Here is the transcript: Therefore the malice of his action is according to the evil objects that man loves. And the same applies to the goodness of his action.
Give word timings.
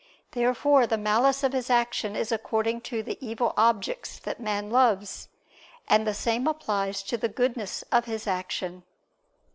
Therefore 0.31 0.87
the 0.87 0.97
malice 0.97 1.43
of 1.43 1.53
his 1.53 1.69
action 1.69 2.15
is 2.15 2.31
according 2.31 2.81
to 2.89 3.03
the 3.03 3.23
evil 3.23 3.53
objects 3.55 4.17
that 4.17 4.39
man 4.39 4.71
loves. 4.71 5.29
And 5.87 6.07
the 6.07 6.15
same 6.15 6.47
applies 6.47 7.03
to 7.03 7.17
the 7.17 7.29
goodness 7.29 7.83
of 7.91 8.05
his 8.05 8.25
action. 8.25 8.81